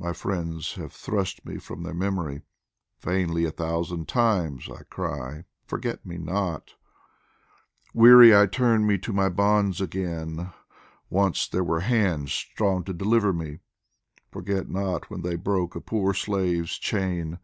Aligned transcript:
My 0.00 0.12
friends 0.12 0.72
have 0.74 0.92
thrust 0.92 1.46
me 1.46 1.58
from 1.58 1.84
their 1.84 1.94
memory; 1.94 2.42
Vainly 2.98 3.44
a 3.44 3.52
thousand 3.52 4.08
thousand 4.08 4.08
times 4.08 4.68
I 4.68 4.82
cry: 4.90 5.44
Forget 5.64 6.04
me 6.04 6.18
not! 6.18 6.74
Weary 7.94 8.34
I 8.36 8.46
turn 8.46 8.84
me 8.84 8.98
to 8.98 9.12
my 9.12 9.28
bonds 9.28 9.80
again. 9.80 10.52
Once 11.08 11.46
there 11.46 11.62
were 11.62 11.82
hands 11.86 12.32
strong 12.32 12.82
to 12.82 12.92
deliver 12.92 13.32
me, 13.32 13.60
Forget 14.32 14.68
not 14.68 15.08
when 15.08 15.22
they 15.22 15.36
broke 15.36 15.76
a 15.76 15.80
poor 15.80 16.14
slave's 16.14 16.76
chain 16.76 17.38